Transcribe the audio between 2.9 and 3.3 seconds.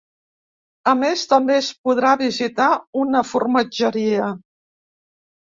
una